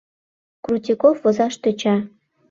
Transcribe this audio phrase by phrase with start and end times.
[0.63, 1.95] Крутиков возаш тӧча.